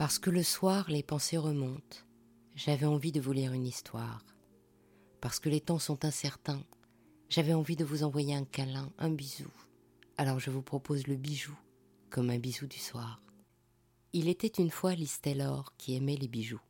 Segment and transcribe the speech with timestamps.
[0.00, 1.98] Parce que le soir, les pensées remontent,
[2.54, 4.24] j'avais envie de vous lire une histoire.
[5.20, 6.64] Parce que les temps sont incertains,
[7.28, 9.50] j'avais envie de vous envoyer un câlin, un bisou.
[10.16, 11.54] Alors je vous propose le bijou,
[12.08, 13.20] comme un bisou du soir.
[14.14, 16.62] Il était une fois Liz Taylor qui aimait les bijoux.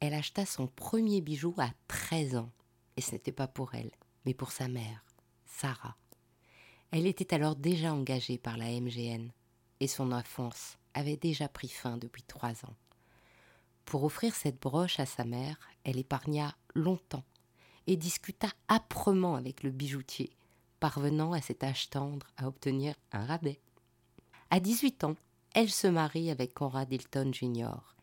[0.00, 2.52] Elle acheta son premier bijou à 13 ans,
[2.98, 3.92] et ce n'était pas pour elle,
[4.26, 5.06] mais pour sa mère,
[5.46, 5.96] Sarah.
[6.90, 9.30] Elle était alors déjà engagée par la MGN,
[9.86, 12.76] son enfance avait déjà pris fin depuis trois ans.
[13.84, 17.24] Pour offrir cette broche à sa mère, elle épargna longtemps
[17.86, 20.30] et discuta âprement avec le bijoutier,
[20.80, 23.60] parvenant à cet âge tendre à obtenir un rabais.
[24.50, 25.16] À 18 ans,
[25.54, 27.94] elle se marie avec Conrad Hilton Jr.,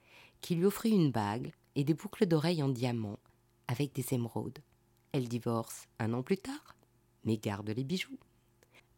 [0.41, 3.19] qui lui offrit une bague et des boucles d'oreilles en diamant
[3.67, 4.59] avec des émeraudes.
[5.11, 6.75] Elle divorce un an plus tard,
[7.23, 8.17] mais garde les bijoux.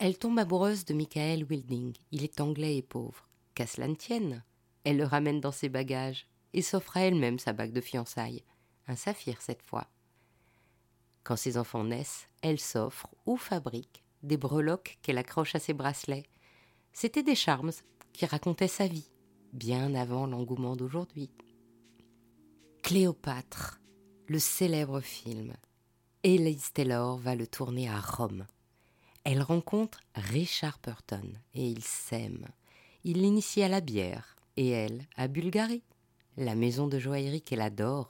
[0.06, 1.94] Elle tombe amoureuse de Michael Wilding.
[2.12, 3.30] Il est anglais et pauvre.
[3.56, 4.44] Qu'à cela ne tienne,
[4.84, 8.44] elle le ramène dans ses bagages et s'offre à elle-même sa bague de fiançailles,
[8.90, 9.88] un saphir cette fois.
[11.24, 16.26] Quand ses enfants naissent, elle s'offre ou fabrique des breloques qu'elle accroche à ses bracelets.
[16.92, 17.72] C'étaient des charmes
[18.12, 19.10] qui racontaient sa vie,
[19.54, 21.32] bien avant l'engouement d'aujourd'hui.
[22.82, 23.80] Cléopâtre,
[24.28, 25.54] le célèbre film.
[26.24, 28.46] Elise Taylor va le tourner à Rome.
[29.24, 32.48] Elle rencontre Richard Burton et ils s'aiment.
[33.06, 35.84] Il l'initie à la bière et elle à Bulgarie.
[36.36, 38.10] La maison de joaillerie qu'elle adore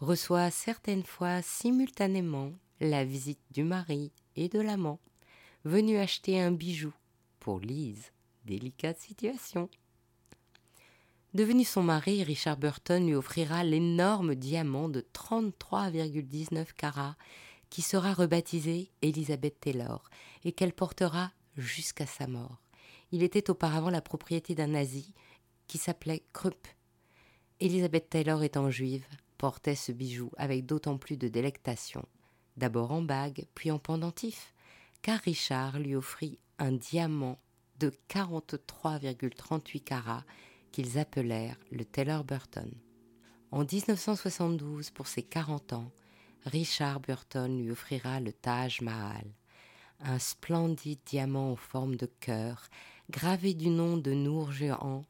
[0.00, 5.00] reçoit certaines fois simultanément la visite du mari et de l'amant,
[5.64, 6.92] venu acheter un bijou
[7.40, 8.12] pour Lise.
[8.44, 9.68] Délicate situation.
[11.34, 17.16] Devenu son mari, Richard Burton lui offrira l'énorme diamant de 33,19 carats
[17.74, 20.08] qui sera rebaptisé Elizabeth Taylor
[20.44, 22.62] et qu'elle portera jusqu'à sa mort.
[23.10, 25.12] Il était auparavant la propriété d'un nazi
[25.66, 26.68] qui s'appelait Krupp.
[27.58, 29.04] Elizabeth Taylor étant juive,
[29.38, 32.06] portait ce bijou avec d'autant plus de délectation,
[32.56, 34.54] d'abord en bague, puis en pendentif,
[35.02, 37.40] car Richard lui offrit un diamant
[37.80, 40.24] de 43,38 carats
[40.70, 42.72] qu'ils appelèrent le Taylor Burton.
[43.50, 45.90] En 1972, pour ses 40 ans,
[46.44, 49.24] Richard Burton lui offrira le Taj Mahal,
[50.00, 52.68] un splendide diamant en forme de cœur,
[53.08, 55.04] gravé du nom de Nour Jehan,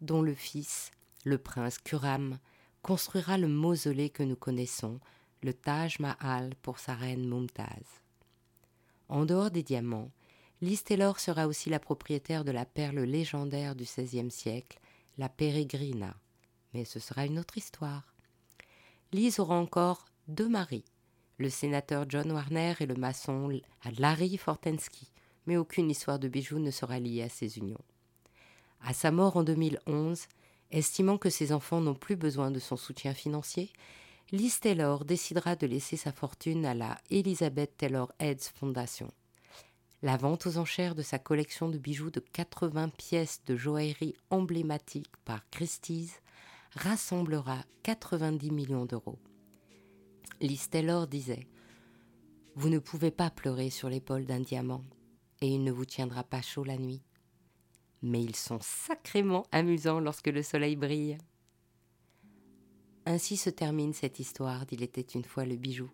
[0.00, 0.90] dont le fils,
[1.24, 2.38] le prince Kuram,
[2.80, 4.98] construira le mausolée que nous connaissons,
[5.42, 7.84] le Taj Mahal pour sa reine Mumtaz.
[9.10, 10.10] En dehors des diamants,
[10.62, 14.80] Liz Taylor sera aussi la propriétaire de la perle légendaire du XVIe siècle,
[15.18, 16.16] la Peregrina.
[16.72, 18.14] Mais ce sera une autre histoire.
[19.12, 20.84] Liz aura encore deux maris,
[21.38, 23.48] le sénateur John Warner et le maçon
[23.98, 25.10] Larry Fortensky,
[25.46, 27.80] mais aucune histoire de bijoux ne sera liée à ces unions.
[28.82, 30.26] À sa mort en 2011,
[30.70, 33.72] estimant que ses enfants n'ont plus besoin de son soutien financier,
[34.30, 39.10] Liz Taylor décidera de laisser sa fortune à la Elizabeth Taylor Heads Foundation.
[40.02, 45.16] La vente aux enchères de sa collection de bijoux de 80 pièces de joaillerie emblématiques
[45.24, 46.20] par Christie's
[46.74, 49.18] rassemblera 90 millions d'euros.
[50.40, 50.68] Liz
[51.08, 51.46] disait
[52.54, 54.84] Vous ne pouvez pas pleurer sur l'épaule d'un diamant,
[55.40, 57.02] et il ne vous tiendra pas chaud la nuit.
[58.02, 61.18] Mais ils sont sacrément amusants lorsque le soleil brille.
[63.06, 65.90] Ainsi se termine cette histoire d'Il était une fois le bijou.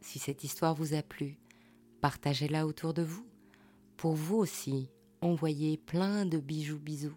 [0.00, 1.38] Si cette histoire vous a plu,
[2.00, 3.26] partagez-la autour de vous.
[3.96, 4.90] Pour vous aussi,
[5.20, 7.16] envoyez plein de bijoux bisous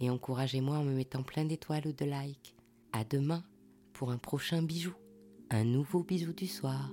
[0.00, 2.54] et encouragez-moi en me mettant plein d'étoiles ou de likes.
[2.92, 3.42] À demain
[3.92, 4.94] pour un prochain bijou,
[5.54, 6.90] un nouveau bisou du soir.